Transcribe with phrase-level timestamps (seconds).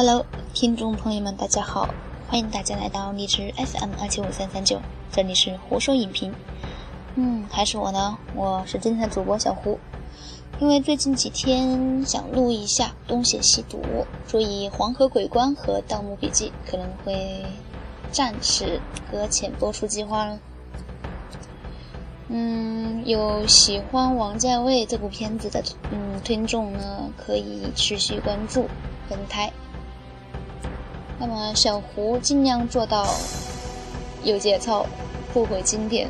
[0.00, 0.24] Hello，
[0.54, 1.92] 听众朋友们，大家好，
[2.28, 6.32] 欢迎大家来到荔枝 FM 二七五三三九，这里是胡说影评。
[7.16, 9.76] 嗯，还是我呢，我是今天的主播小胡。
[10.60, 13.82] 因为最近几天想录一下东邪西毒，
[14.24, 17.44] 所以《黄河鬼关》和《盗墓笔记》可能会
[18.12, 18.80] 暂时
[19.10, 20.38] 搁浅播出计划了。
[22.28, 25.60] 嗯，有喜欢王家卫这部片子的
[25.90, 28.68] 嗯听众呢，可以持续关注
[29.08, 29.52] 本台。
[31.20, 33.06] 那么小胡尽量做到
[34.24, 34.86] 有节操，
[35.32, 36.08] 不毁经典。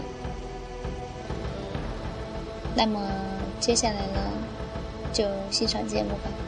[2.74, 3.00] 那么
[3.58, 4.30] 接下来呢，
[5.12, 6.47] 就欣赏节目吧。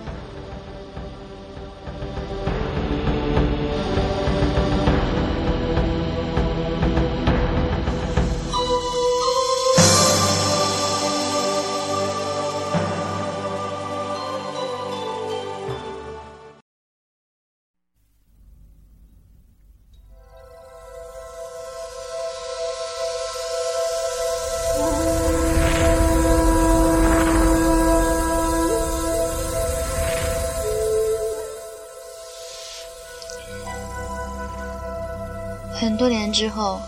[36.33, 36.81] 之后，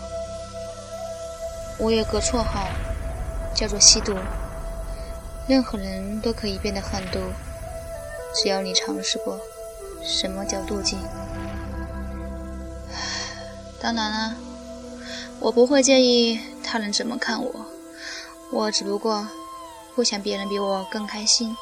[1.77, 2.67] 我有个绰号，
[3.55, 4.15] 叫做吸毒。
[5.47, 7.19] 任何人都可以变得狠毒，
[8.33, 9.37] 只要你尝试过
[10.01, 10.97] 什么叫妒忌。
[13.81, 14.35] 当然了，
[15.39, 17.65] 我不会介意他人怎么看我，
[18.51, 19.27] 我只不过
[19.95, 21.55] 不想别人比我更开心。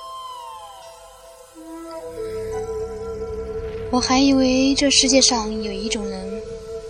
[3.92, 6.31] 我还以为这世界上有一种人。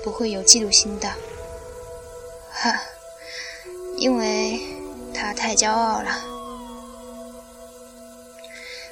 [0.04, 1.10] 不会有嫉妒心的，
[2.52, 2.82] 哈，
[3.98, 4.60] 因为
[5.14, 6.12] 他太骄傲了。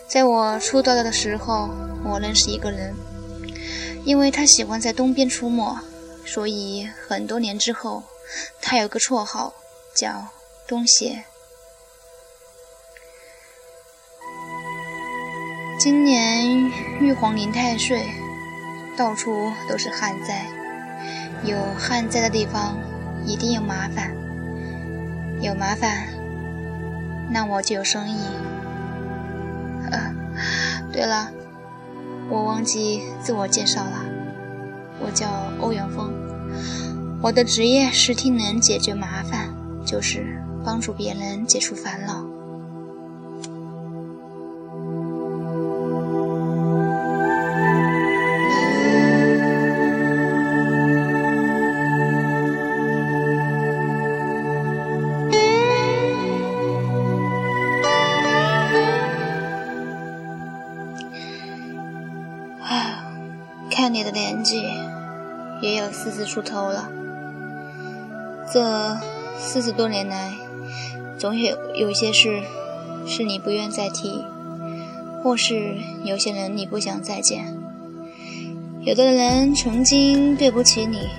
[0.07, 1.69] 在我出道的时候，
[2.03, 2.95] 我认识一个人，
[4.05, 5.79] 因为他喜欢在东边出没，
[6.25, 8.03] 所以很多年之后，
[8.61, 9.53] 他有个绰号
[9.95, 10.27] 叫
[10.67, 11.23] 东邪。
[15.79, 18.05] 今年玉皇临太岁，
[18.97, 20.45] 到处都是旱灾。
[21.43, 22.77] 有汗在的地方，
[23.25, 24.11] 一定有麻烦。
[25.41, 26.07] 有麻烦，
[27.31, 28.17] 那我就有生意。
[29.89, 30.13] 呃，
[30.91, 31.31] 对了，
[32.29, 34.05] 我忘记自我介绍了，
[34.99, 35.27] 我叫
[35.59, 36.11] 欧阳锋，
[37.21, 39.49] 我的职业是替人解决麻烦，
[39.85, 42.28] 就是帮助别人解除烦恼。
[66.29, 66.87] 出头了。
[68.53, 68.95] 这
[69.39, 70.35] 四十多年来，
[71.17, 72.43] 总有有些事
[73.07, 74.23] 是你不愿再提，
[75.23, 77.57] 或是有些人你不想再见。
[78.81, 81.09] 有的人曾经对不起你，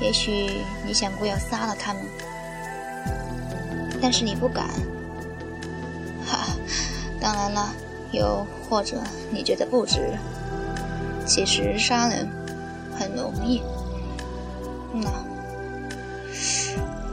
[0.00, 2.02] 也许你想过要杀了他们，
[4.00, 4.66] 但是你不敢。
[6.26, 6.46] 哈，
[7.20, 7.70] 当然了，
[8.12, 8.96] 又或者
[9.30, 10.00] 你觉得不值。
[11.26, 12.26] 其实杀人
[13.00, 13.62] 很容易。
[14.92, 15.10] 那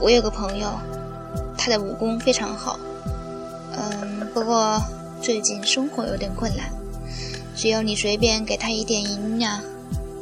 [0.02, 0.70] 我有个朋友，
[1.58, 2.78] 他的武功非常好，
[3.78, 4.82] 嗯，不过
[5.22, 6.70] 最近生活有点困难。
[7.56, 9.62] 只要你随便给他一点银两，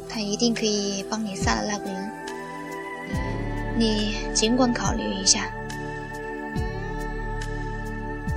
[0.08, 2.10] 他一定可以帮你杀了那个人。
[3.76, 5.50] 你尽管考虑一下。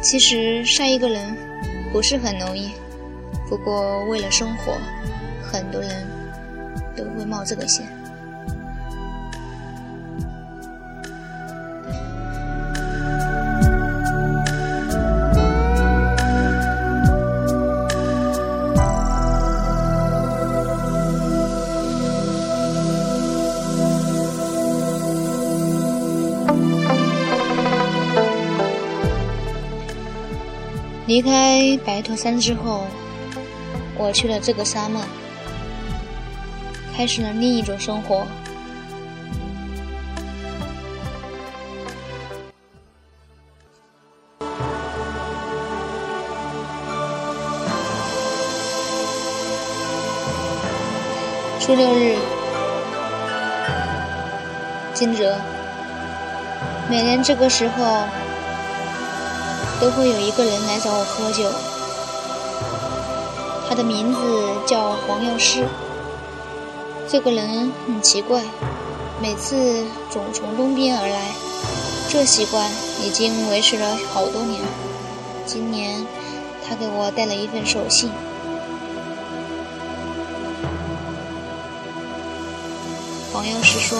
[0.01, 1.38] 其实杀一个人
[1.91, 2.72] 不是很容易，
[3.47, 4.73] 不过为了生活。
[5.51, 6.06] 很多人
[6.99, 7.85] 都会冒这个险。
[31.07, 32.85] 离开白驼山之后，
[33.97, 35.02] 我去了这个沙漠。
[36.99, 38.28] 开始了另一种生活。
[51.57, 52.17] 初六日，
[54.93, 55.34] 惊蛰。
[56.90, 58.03] 每年这个时候，
[59.79, 61.49] 都会有一个人来找我喝酒。
[63.69, 64.19] 他的名字
[64.67, 65.63] 叫黄药师。
[67.11, 68.44] 这个人很奇怪，
[69.20, 71.32] 每次总从东边而来。
[72.08, 72.70] 这习惯
[73.02, 74.61] 已经维持了好多年。
[75.44, 76.06] 今年，
[76.64, 78.11] 他给我带了一份手信。
[83.34, 83.97] 黄药师说：“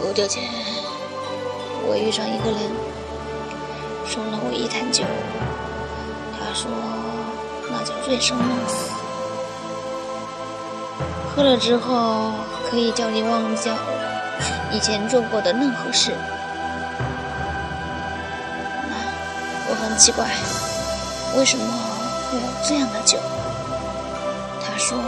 [0.00, 0.44] 不久前，
[1.86, 2.72] 我遇上一个人，
[4.06, 5.04] 送了我一坛酒。
[6.32, 6.70] 他说，
[7.70, 8.93] 那叫醉生梦死，
[11.34, 12.32] 喝了之后
[12.70, 13.76] 可以叫你忘掉
[14.72, 16.12] 以前做过的任何事。”
[19.66, 20.26] 我很奇怪，
[21.36, 21.64] 为什么
[22.30, 23.18] 会有这样的酒？
[24.62, 24.98] 他说，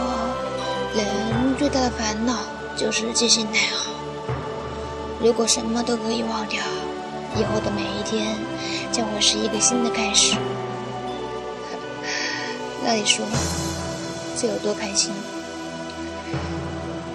[0.93, 2.33] 人最大的烦恼
[2.75, 3.91] 就是记性太好。
[5.21, 6.61] 如果什么都可以忘掉，
[7.35, 8.35] 以后的每一天
[8.91, 10.35] 将会是一个新的开始。
[12.83, 13.25] 那你说，
[14.35, 15.13] 这有多开心？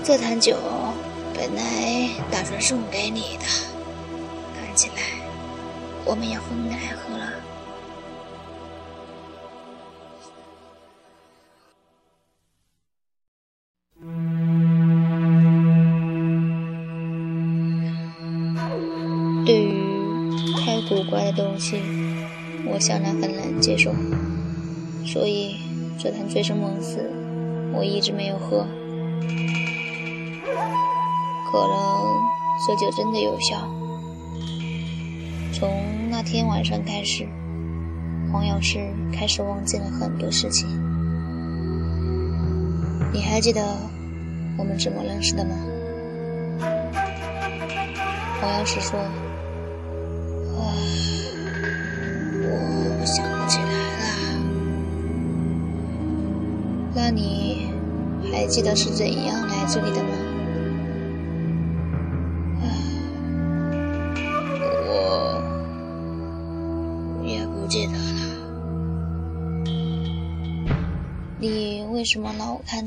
[0.04, 0.56] 这坛酒
[1.32, 3.44] 本来打算送给你的，
[4.52, 4.94] 看起来
[6.04, 7.32] 我们要分开喝了。
[19.46, 21.80] 对于太古怪的东西，
[22.66, 23.94] 我向来很难接受，
[25.06, 25.60] 所以
[25.96, 27.08] 这坛醉生梦死，
[27.72, 28.66] 我一直没有喝。
[31.52, 31.76] 可能
[32.66, 33.68] 这酒真的有效。
[35.52, 35.70] 从
[36.10, 37.28] 那天晚上开始，
[38.32, 38.78] 黄药师
[39.12, 40.66] 开始忘记了很多事情。
[43.12, 43.62] 你还记得
[44.56, 45.50] 我们怎么认识的吗？
[48.40, 48.98] 黄药师说。
[48.98, 49.12] 啊
[52.44, 53.64] 我想不起来
[53.98, 54.04] 了。
[56.94, 57.68] 那你
[58.32, 60.08] 还记得是怎样来这里的吗？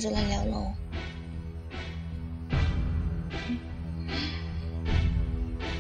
[0.06, 0.74] 着那条龙？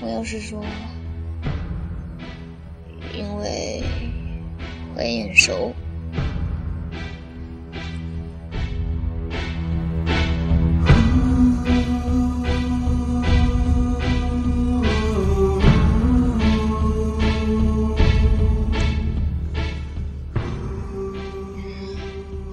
[0.02, 0.66] 我要是说。
[3.14, 3.82] 因为
[4.94, 5.74] 很眼熟。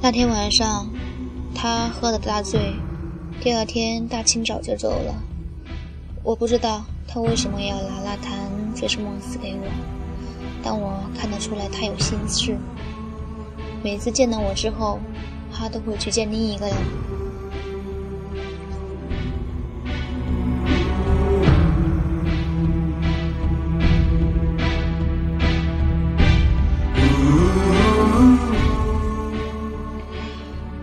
[0.00, 0.91] 那天晚上，
[1.62, 2.74] 他喝得大醉，
[3.40, 5.14] 第二天大清早就走了。
[6.24, 8.36] 我不知道他为什么要拿那坛
[8.74, 9.68] 醉生梦死给我。
[10.60, 12.58] 但我看得出来，他有心事。
[13.80, 14.98] 每次见到我之后，
[15.52, 16.74] 他都会去见另一个人。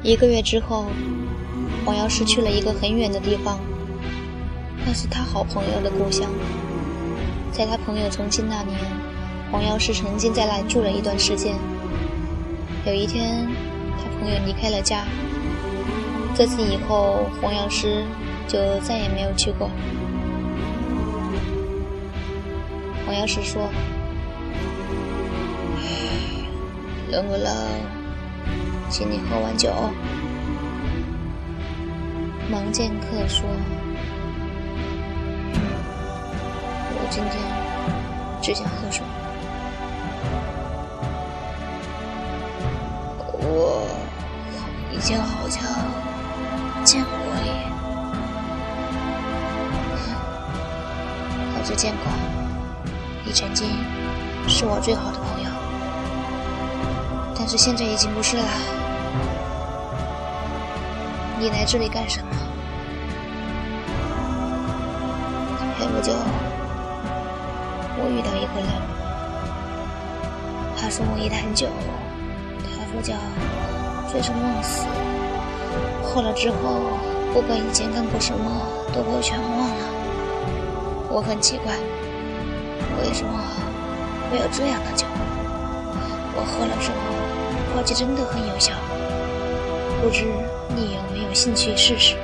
[0.10, 0.88] 一个月之后，
[1.86, 3.60] 黄药师去了一个很远的地方，
[4.84, 6.28] 那是他好朋友的故乡。
[7.52, 8.76] 在他朋友从亲那年。
[9.52, 11.54] 黄药师曾经在那里住了一段时间。
[12.88, 13.48] 有一天，
[13.98, 15.06] 他朋友离开了家。
[16.34, 18.04] 这次以后，黄药师
[18.48, 19.70] 就再也没有去过。
[23.06, 23.70] 黄药师说
[27.12, 27.54] ：“能不能
[28.90, 29.72] 请你喝碗酒？”
[32.52, 33.48] 盲剑客说
[36.98, 37.40] ：“我今天
[38.42, 39.04] 只想喝水。”
[43.42, 43.88] 我
[44.92, 45.64] 以前好像
[46.84, 47.12] 见过
[47.44, 47.50] 你，
[51.56, 52.12] 好像见过。
[53.24, 53.70] 你曾经
[54.48, 55.50] 是我最好的朋友，
[57.38, 58.44] 但是现在已经不是了。
[61.40, 62.28] 你来这里干什么？
[65.80, 66.12] 前不久，
[67.96, 68.68] 我遇到一个人，
[70.76, 71.68] 他送我一坛酒。
[72.76, 73.16] 他说叫
[74.12, 74.86] 醉生梦死，
[76.04, 77.00] 喝了之后，
[77.34, 79.86] 不管以前干过什么，都会全忘了。
[81.10, 81.72] 我很奇怪，
[83.02, 83.40] 为什么
[84.30, 85.06] 会有这样的酒？
[86.36, 86.98] 我喝了之后，
[87.74, 88.74] 发觉真的很有效。
[90.02, 90.24] 不知
[90.70, 92.16] 你有没有兴趣试试？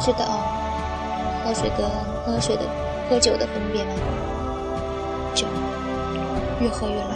[0.00, 0.40] 知道
[1.44, 1.88] 喝水跟
[2.24, 2.62] 喝水的
[3.08, 3.92] 喝酒的分别吗？
[5.34, 5.46] 酒
[6.60, 7.10] 越喝越乱，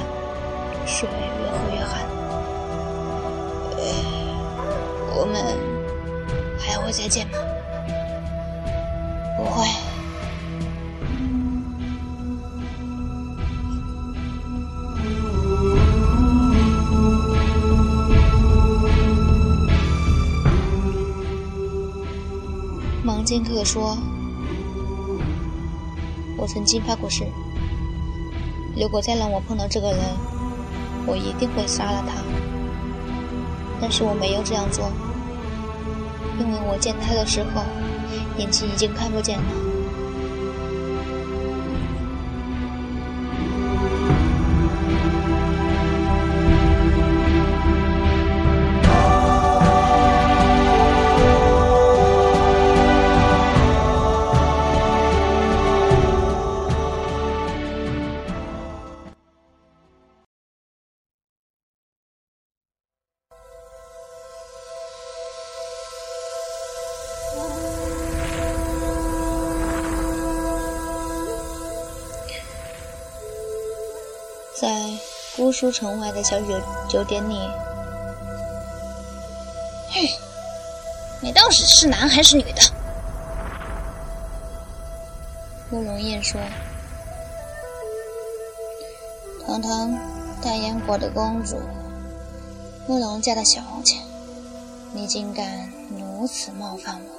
[0.87, 2.00] 水越喝越寒。
[5.21, 5.43] 我们
[6.59, 7.38] 还会再见吗？
[9.37, 9.67] 不会。
[23.28, 23.94] 剑客说
[26.38, 27.26] ：“我曾经发过誓，
[28.75, 29.99] 如果再让我碰到这个人，
[31.04, 32.23] 我一定会杀了他。
[33.82, 34.90] 但是我没有这样做，
[36.38, 37.62] 因为我见他的时候，
[38.38, 39.44] 眼睛已经看不见了。”
[74.61, 74.91] 在
[75.37, 77.38] 姑苏城外的小酒酒店里，
[79.88, 80.11] 嘿，
[81.23, 82.61] 你到底是男还是女的？
[85.71, 86.41] 慕容燕说
[89.47, 89.97] ：“堂堂
[90.43, 91.57] 大燕国的公主，
[92.88, 93.95] 慕容家的小姐，
[94.93, 97.11] 你竟敢如此冒犯我？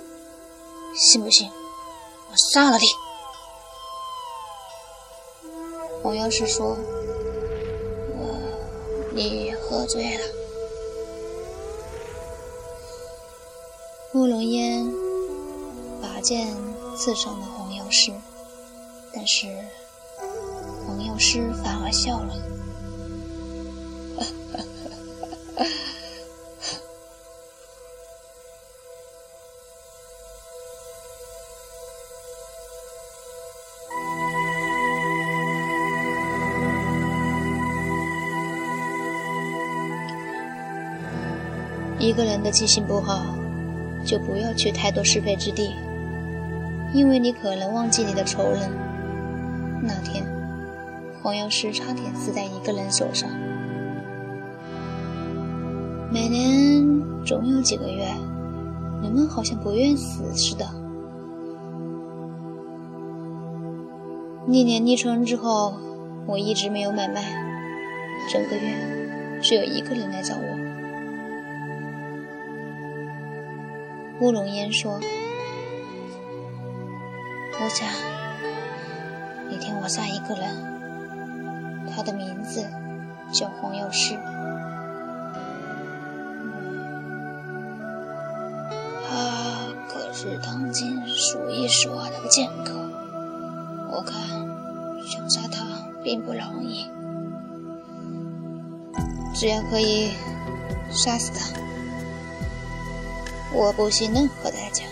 [0.93, 2.85] 信不信我杀了你？”
[6.03, 6.77] 黄药师说。
[9.19, 10.23] 你喝醉了，
[14.13, 14.89] 慕容烟
[16.01, 16.55] 拔剑
[16.95, 18.13] 刺伤了黄药师，
[19.13, 19.47] 但是
[20.87, 22.33] 黄药师反而笑了。
[42.09, 43.23] 一个人的记性不好，
[44.03, 45.75] 就不要去太多是非之地，
[46.91, 48.61] 因为你可能忘记你的仇人。
[49.83, 50.25] 那天，
[51.21, 53.29] 黄药师差点死在一个人手上。
[56.11, 56.83] 每年
[57.23, 58.07] 总有几个月，
[59.03, 60.65] 人们好像不愿死似的。
[64.47, 65.75] 历年历春之后，
[66.25, 67.21] 我一直没有买卖，
[68.33, 70.58] 整个月只有一个人来找我。
[74.19, 74.99] 慕容烟说
[77.61, 77.87] ：“我想，
[79.49, 82.67] 那天我杀一个人，他的名字
[83.31, 84.19] 叫黄药师。
[89.07, 92.73] 他可是当今数一数二的剑客，
[93.89, 94.21] 我看
[95.07, 95.65] 想杀他
[96.03, 96.91] 并不容易。
[99.33, 100.11] 只要可以
[100.91, 101.57] 杀死他。”
[103.51, 104.83] 我不惜任何代价，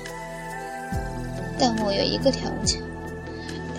[1.59, 2.81] 但我有一个条件，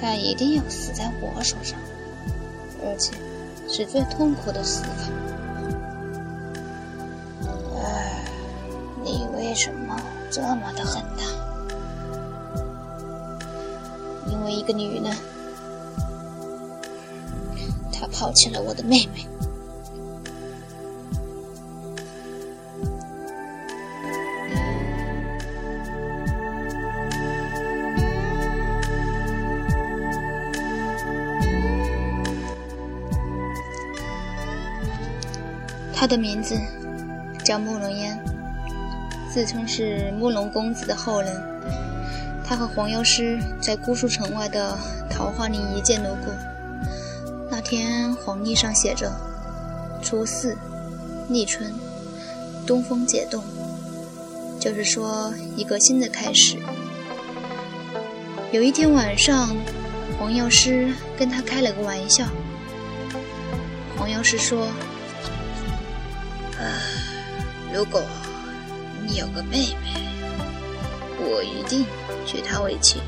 [0.01, 1.79] 他一定要死在我手上，
[2.85, 3.13] 而且
[3.69, 4.91] 是最痛苦的死法。
[7.83, 8.25] 唉，
[9.05, 11.27] 你为什么这么的恨他？
[14.31, 15.17] 因为一个女人，
[17.93, 19.27] 她抛弃了我的妹妹。
[36.01, 36.57] 他的名字
[37.45, 38.17] 叫慕容烟，
[39.35, 41.43] 自称是慕容公子的后人。
[42.45, 44.79] 他和黄药师在姑苏城外的
[45.11, 46.31] 桃花林一见如故。
[47.51, 49.11] 那天黄历上写着
[50.01, 50.57] 初四
[51.29, 51.75] 立春，
[52.65, 53.43] 东风解冻，
[54.61, 56.59] 就是说一个新的开始。
[58.53, 59.49] 有一天晚上，
[60.17, 62.25] 黄药师跟他开了个玩笑。
[63.97, 64.69] 黄药师说。
[67.79, 68.03] 如果
[69.07, 69.95] 你有个妹妹，
[71.21, 71.87] 我一定
[72.27, 73.01] 娶她为妻。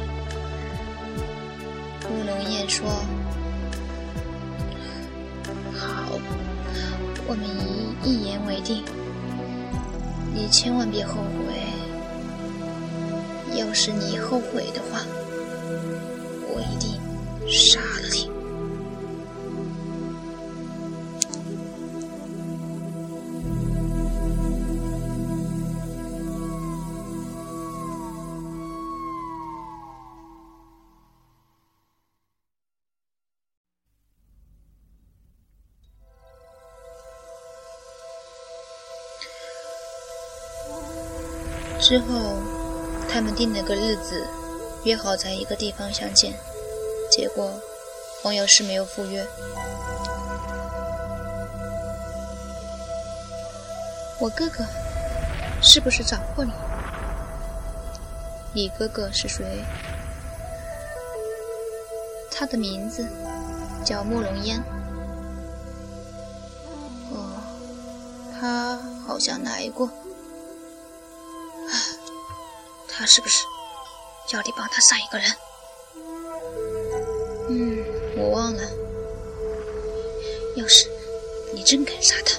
[2.08, 2.86] 慕容燕说
[5.76, 6.12] ：“好，
[7.26, 8.84] 我们一一言为定。
[10.32, 11.52] 你千万别后悔。
[13.58, 15.04] 要是你后悔的话，
[16.46, 17.00] 我一定
[17.50, 17.99] 杀了
[41.90, 42.38] 之后，
[43.08, 44.24] 他们定了个日子，
[44.84, 46.32] 约好在一个地方相见。
[47.10, 47.52] 结果，
[48.22, 49.26] 黄药师没有赴约。
[54.20, 54.64] 我哥哥
[55.60, 56.52] 是不是找过你？
[58.52, 59.44] 你哥哥是谁？
[62.30, 63.04] 他的名字
[63.84, 64.62] 叫慕容烟。
[67.10, 67.42] 哦，
[68.38, 69.90] 他好像来过。
[73.00, 73.46] 他是不是
[74.34, 75.34] 要你帮他杀一个人？
[77.48, 77.82] 嗯，
[78.18, 78.62] 我忘了。
[80.54, 80.86] 要是
[81.54, 82.38] 你真敢杀他，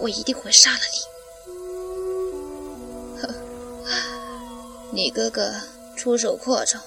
[0.00, 0.98] 我一定会杀了你。
[3.20, 3.28] 呵，
[4.90, 5.52] 你哥哥
[5.98, 6.78] 出手阔绰，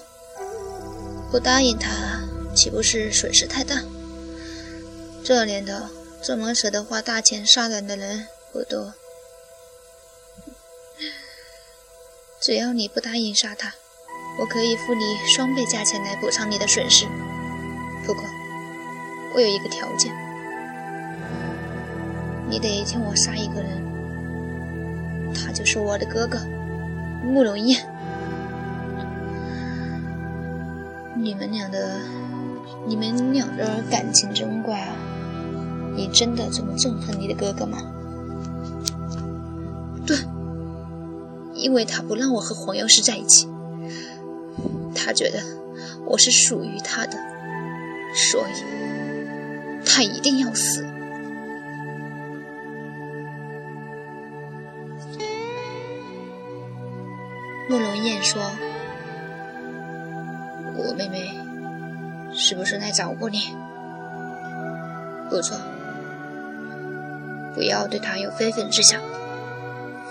[1.30, 1.88] 不答应他，
[2.52, 3.80] 岂不是损失太大？
[5.22, 5.72] 这年头，
[6.20, 8.92] 这么舍得花大钱杀人的人不多。
[12.46, 13.72] 只要你不答应杀他。
[14.38, 17.04] 我可以付你双倍价钱来补偿你的损失，
[18.06, 18.22] 不过
[19.34, 20.14] 我有一个条件，
[22.48, 23.82] 你得替我杀一个人，
[25.34, 26.38] 他就是我的哥哥
[27.24, 27.84] 慕容燕。
[31.16, 31.98] 你们俩的，
[32.86, 34.94] 你们俩的感情真怪啊！
[35.96, 37.78] 你真的这么憎恨你的哥哥吗？
[41.66, 43.48] 因为他不让我和黄药师在一起。
[44.94, 45.40] 他觉得
[46.06, 47.18] 我是属于他的，
[48.14, 48.52] 所以
[49.84, 50.86] 他一定要死。
[57.68, 58.40] 慕容燕说
[60.78, 61.36] ：“我妹妹
[62.32, 63.56] 是不是来找过你？
[65.28, 65.58] 不错，
[67.56, 69.02] 不要对她有非分之想，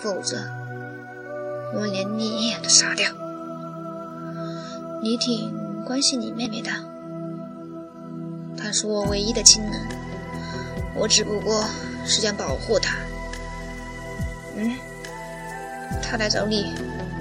[0.02, 0.36] 否则
[1.74, 3.10] 我连你也都杀掉。”
[5.02, 6.72] 你挺关心你妹妹的，
[8.58, 9.74] 她是我唯一的亲人，
[10.96, 11.64] 我只不过
[12.06, 12.98] 是想保护她。
[14.56, 14.76] 嗯，
[16.02, 16.74] 她来找你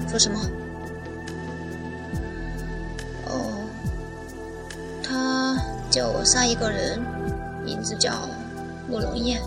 [0.09, 0.39] 说什么？
[3.27, 3.67] 哦，
[5.03, 5.55] 她
[5.91, 6.99] 叫我杀一个人，
[7.63, 8.27] 名字叫
[8.89, 9.41] 慕容燕，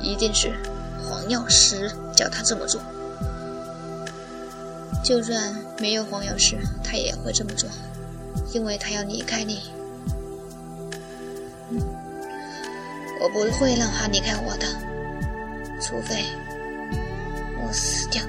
[0.00, 0.52] 一定是
[1.32, 2.80] 药师叫他这么做。
[5.02, 7.68] 就算没有黄药师，他也会这么做，
[8.52, 9.62] 因为他要离开你。
[13.20, 14.66] 我不会让他离开我的，
[15.80, 16.24] 除非
[17.64, 18.22] 我死掉。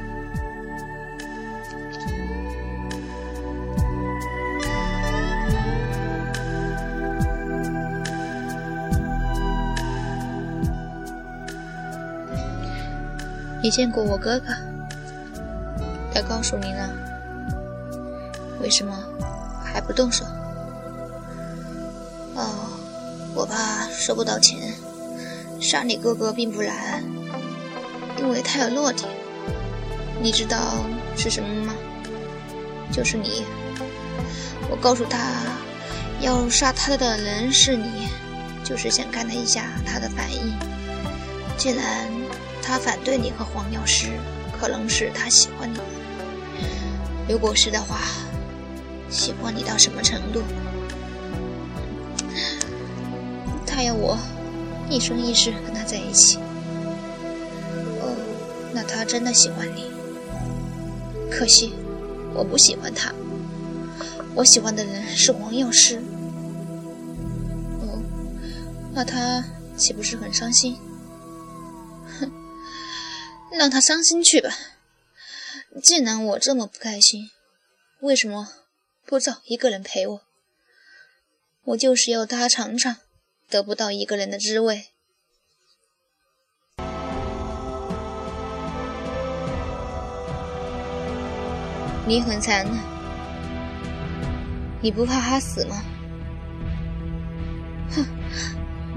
[13.63, 14.47] 你见过我哥哥？
[16.13, 16.89] 他告诉你了，
[18.61, 18.93] 为什么
[19.63, 20.25] 还不动手？
[22.35, 22.43] 哦，
[23.33, 24.73] 我怕收不到钱。
[25.61, 27.01] 杀你哥哥并不难，
[28.19, 29.09] 因为他有弱点。
[30.21, 30.83] 你知道
[31.15, 31.73] 是什么吗？
[32.91, 33.45] 就是你。
[34.69, 35.17] 我告诉他，
[36.19, 38.09] 要杀他的人是你，
[38.61, 40.53] 就是想看他一下他的反应。
[41.57, 42.11] 既然
[42.63, 44.07] 他反对你和黄药师，
[44.57, 45.77] 可能是他喜欢你。
[47.29, 47.99] 如果是的话，
[49.09, 50.41] 喜欢你到什么程度？
[53.65, 54.17] 他要我
[54.89, 56.37] 一生一世跟他在一起。
[58.01, 58.15] 哦，
[58.73, 59.91] 那他真的喜欢你？
[61.29, 61.73] 可惜
[62.33, 63.11] 我不喜欢他，
[64.35, 65.97] 我喜欢的人是黄药师。
[67.81, 68.01] 哦，
[68.93, 69.43] 那他
[69.75, 70.77] 岂不是很伤心？
[73.55, 74.49] 让他伤心去吧。
[75.81, 77.29] 既然我这么不开心，
[77.99, 78.49] 为什么
[79.05, 80.21] 不找一个人陪我？
[81.65, 82.97] 我就是要他尝尝
[83.49, 84.87] 得不到一个人的滋味。
[92.05, 92.77] 你很残忍，
[94.81, 95.81] 你不怕他死吗？
[97.91, 98.05] 哼，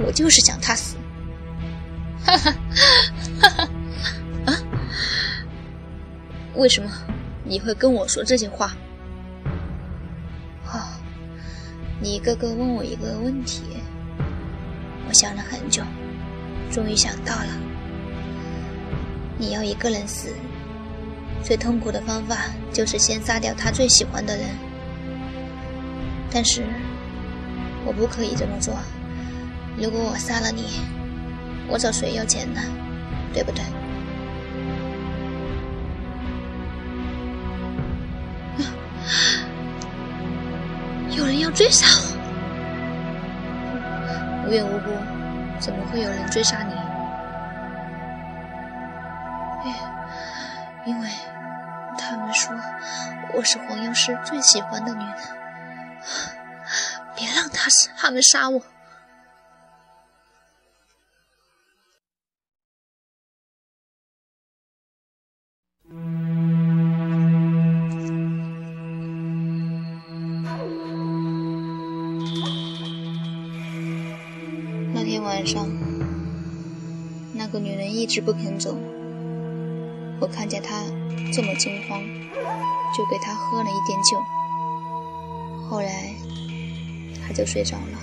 [0.04, 0.96] 我就是想他死。
[2.24, 2.52] 哈哈，
[6.56, 6.90] 为什么
[7.44, 8.74] 你会跟我说这些话？
[10.66, 10.80] 哦，
[12.00, 13.62] 你一个个问我一个问题，
[15.06, 15.82] 我想了很久，
[16.72, 17.46] 终于想到了。
[19.38, 20.30] 你要一个人死，
[21.44, 22.36] 最痛苦的方法
[22.72, 24.46] 就是先杀掉他最喜欢的人。
[26.30, 26.64] 但是
[27.84, 28.74] 我不可以这么做。
[29.76, 30.80] 如果我杀了你，
[31.68, 32.62] 我找谁要钱呢？
[33.34, 33.62] 对不对？
[41.46, 42.02] 要追杀我？
[44.48, 44.90] 无缘无故，
[45.60, 46.74] 怎么会有人追杀你？
[50.84, 51.08] 因为
[51.98, 52.52] 他们说
[53.34, 55.14] 我是黄药师最喜欢的女人。
[57.16, 58.60] 别让他他们杀我！
[78.16, 78.74] 直不肯走。
[80.18, 80.82] 我看见他
[81.34, 82.00] 这么惊慌，
[82.96, 84.16] 就给他喝了一点酒。
[85.68, 86.14] 后来，
[87.20, 88.00] 他就睡着了。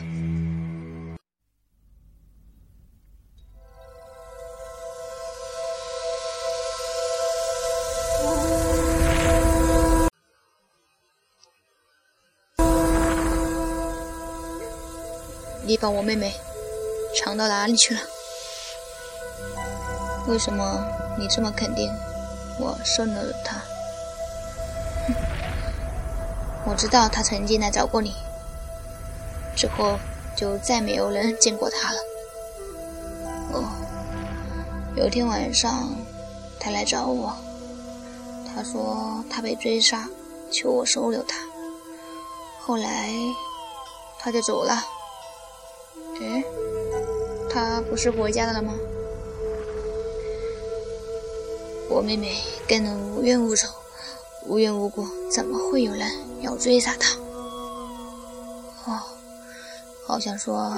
[15.65, 16.31] 你把我妹妹
[17.19, 18.12] 藏到哪里去了？
[20.27, 20.85] 为什么
[21.17, 21.91] 你这么肯定
[22.59, 23.61] 我收留了他？
[26.65, 28.15] 我知道他曾经来找过你，
[29.55, 29.99] 之后
[30.35, 31.99] 就再没有人见过他了。
[33.51, 33.65] 哦，
[34.95, 35.89] 有天晚上
[36.59, 37.35] 他来找我，
[38.47, 40.07] 他说他被追杀，
[40.49, 41.37] 求我收留他。
[42.61, 43.09] 后来
[44.19, 44.81] 他就走了。
[46.21, 46.43] 哎，
[47.51, 48.73] 他不是回家了吗？
[51.93, 53.69] 我妹妹跟人无冤无仇，
[54.47, 57.15] 无缘无故，怎么会有人要追杀她？
[58.85, 58.99] 哦，
[60.07, 60.73] 好像说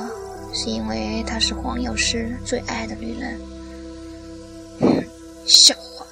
[0.54, 3.40] 是因为她是黄药师最爱的女人。
[5.48, 6.06] 笑话，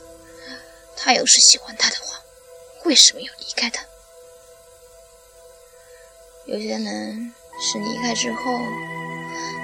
[0.95, 2.21] 他要是喜欢她的话，
[2.85, 3.83] 为什么要离开她？
[6.45, 8.39] 有些人是离开之后。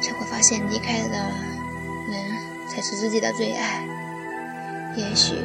[0.02, 3.86] 才会发现，离开的人才是自己的最爱。
[5.00, 5.36] 也许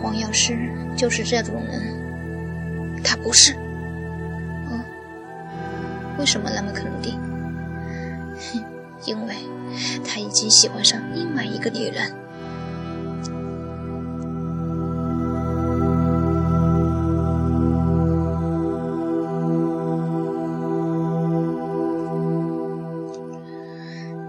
[0.00, 0.56] 黄药师
[0.96, 3.54] 就是这种人，他不是。
[4.70, 4.80] 嗯，
[6.18, 7.18] 为什么那么肯定？
[8.38, 8.64] 哼，
[9.04, 9.34] 因为
[10.04, 12.14] 他已经喜欢上另外一个女人。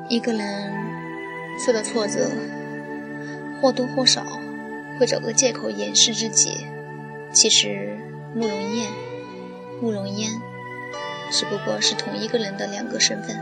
[0.09, 0.73] 一个人
[1.57, 2.29] 受到挫折，
[3.61, 4.25] 或多或少
[4.99, 6.65] 会找个借口掩饰自己。
[7.31, 7.97] 其实
[8.35, 8.91] 慕容燕、
[9.81, 10.29] 慕容嫣
[11.31, 13.37] 只不过是同一个人的两个身份，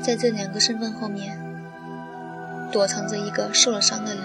[0.00, 1.36] 在这两个身份后面，
[2.70, 4.22] 躲藏着一个受了伤的人。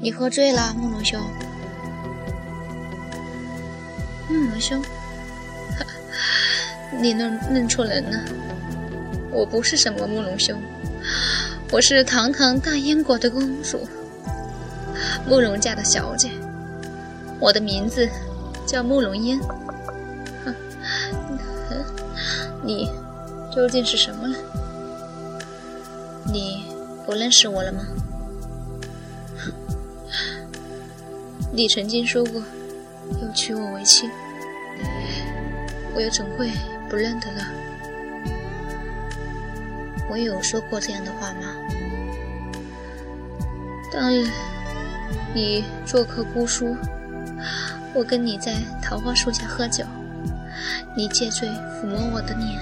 [0.00, 1.18] 你喝醉了，慕容兄。
[7.00, 8.18] 你认认错人了。
[9.30, 10.60] 我不是什么慕容兄，
[11.70, 13.86] 我是堂堂大燕国的公主，
[15.28, 16.30] 慕容家的小姐。
[17.40, 18.08] 我的名字
[18.66, 19.40] 叫慕容嫣。
[22.62, 22.88] 你
[23.54, 24.36] 究竟是什么人？
[26.32, 26.64] 你
[27.04, 27.84] 不认识我了吗？
[31.52, 32.42] 你曾经说过
[33.20, 34.08] 要娶我为妻，
[35.94, 36.50] 我又怎会
[36.90, 37.44] 不认得了？
[40.10, 41.54] 我有说过这样的话吗？
[43.92, 44.26] 当日
[45.32, 46.76] 你做客姑苏，
[47.94, 49.84] 我跟你在桃花树下喝酒，
[50.96, 52.60] 你借醉抚摸我的脸，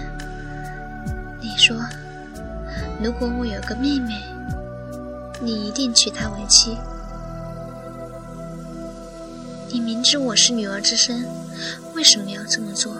[1.41, 1.77] 你说
[3.03, 4.23] 如果我有个妹妹，
[5.41, 6.77] 你一定娶她为妻。
[9.71, 11.27] 你明知我是女儿之身，
[11.95, 12.95] 为什么要这么做？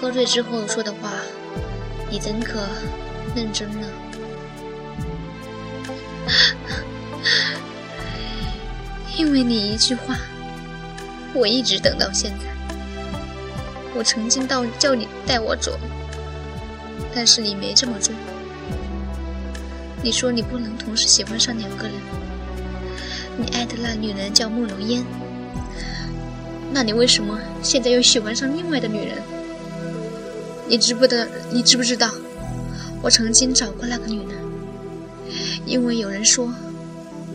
[0.00, 1.12] 喝醉之后说的话，
[2.08, 2.66] 你怎可
[3.36, 3.86] 认真呢？
[9.18, 10.16] 因为你一句话，
[11.34, 12.46] 我一直等到现在。
[13.94, 15.78] 我曾经到叫你带我走，
[17.14, 18.14] 但是你没这么做。
[20.02, 21.92] 你说你不能同时喜欢上两个人。
[23.36, 25.04] 你爱的那女人叫慕容烟，
[26.72, 29.18] 那你为什么现在又喜欢上另外的女人？
[30.70, 31.28] 你知不得？
[31.50, 32.14] 你知不知道？
[33.02, 34.38] 我曾经找过那个女人，
[35.66, 36.54] 因为有人说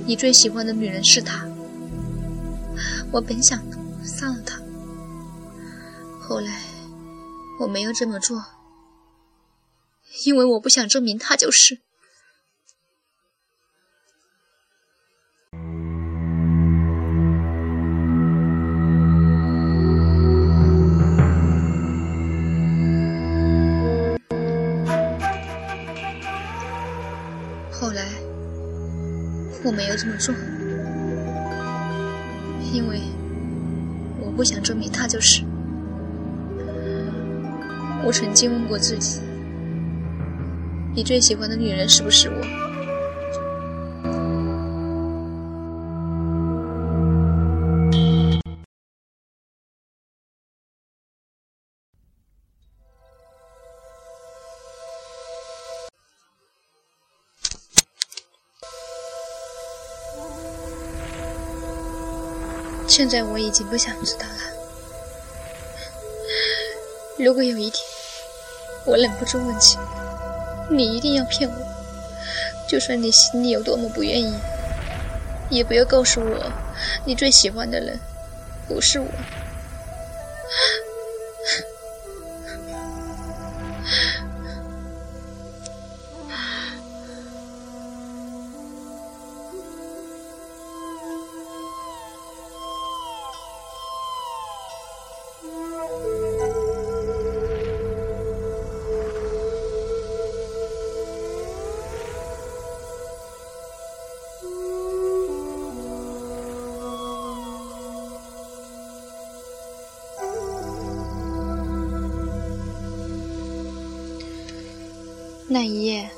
[0.05, 1.45] 你最喜欢的女人是她。
[3.11, 3.61] 我本想
[4.05, 4.61] 杀了她，
[6.21, 6.61] 后来
[7.59, 8.41] 我没有这么做，
[10.23, 11.79] 因为我不想证明她就是。
[29.65, 30.33] 我没有这么做，
[32.71, 33.01] 因为
[34.21, 35.43] 我不想证明他就是。
[38.03, 39.19] 我曾经问过自己：
[40.93, 42.64] 你最喜欢的女人是不是我？
[62.95, 64.39] 现在我已经不想知道了。
[67.19, 67.83] 如果有一天
[68.85, 69.77] 我忍不住问起，
[70.71, 71.55] 你一定要骗我，
[72.69, 74.33] 就算你心里有多么不愿意，
[75.49, 76.49] 也不要告诉我
[77.03, 77.99] 你最喜欢的人
[78.65, 79.07] 不是我。
[115.47, 116.09] 那一夜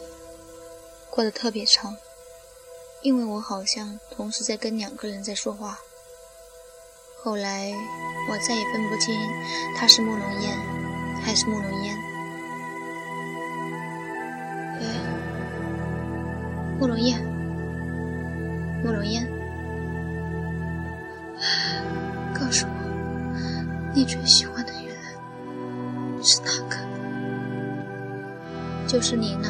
[1.09, 1.95] 过得特别长，
[3.01, 5.79] 因为我好像同时在跟两个人在说话。
[7.21, 7.73] 后来
[8.29, 9.13] 我再也分不清
[9.75, 10.57] 他是慕容燕
[11.23, 11.97] 还是慕容烟。
[16.79, 17.19] 慕容燕，
[18.83, 19.27] 慕容烟，
[22.33, 24.45] 告诉我，你最喜
[28.97, 29.47] 就是你呢。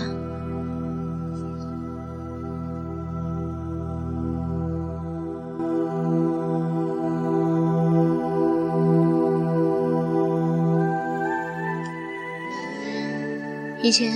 [13.82, 14.12] 以前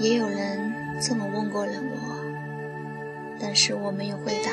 [0.00, 2.18] 也有人这么问过了我，
[3.38, 4.50] 但是我没有回答。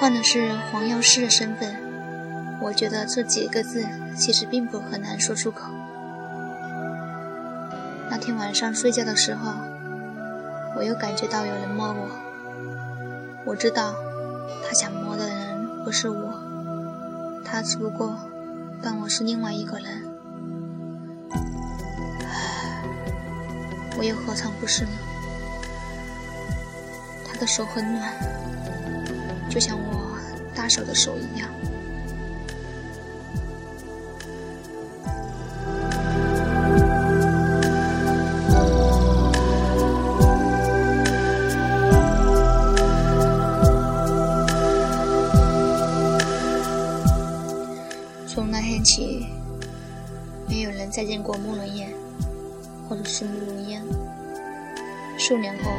[0.00, 1.76] 换的是黄药师的身份，
[2.62, 3.84] 我觉得这几个字
[4.16, 5.81] 其实并不很难说出口。
[8.22, 9.52] 那天晚上睡觉的时候，
[10.76, 12.08] 我又感觉到有人摸我。
[13.44, 13.96] 我知道，
[14.64, 16.32] 他想摸的人不是我，
[17.44, 18.16] 他只不过
[18.80, 20.04] 当我是另外一个人。
[23.98, 24.92] 我又何尝不是呢？
[27.26, 28.08] 他的手很暖，
[29.50, 30.16] 就像我
[30.54, 31.48] 大手的手一样。
[48.62, 49.26] 那天起，
[50.48, 51.92] 没有人再见过慕容燕，
[52.88, 53.82] 或者是慕容烟。
[55.18, 55.72] 数年后，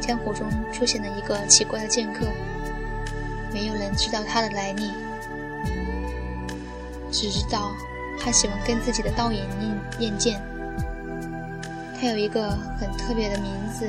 [0.00, 2.26] 江湖中出现了一个奇怪的剑客，
[3.52, 4.90] 没有人知道他的来历，
[7.12, 7.70] 只知道
[8.18, 10.42] 他喜欢跟自己的刀影练练剑。
[12.00, 13.88] 他有一个很特别的名字，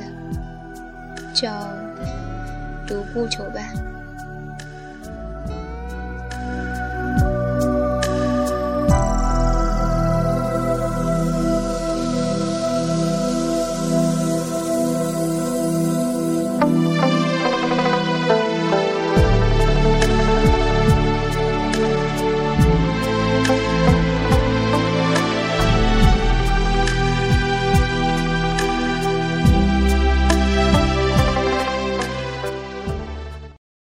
[1.33, 1.67] 叫
[2.85, 3.73] 独孤求败。